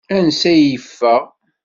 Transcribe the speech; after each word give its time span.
Ansa 0.17 0.51
i 0.59 0.63
yeffeɣ? 0.71 1.23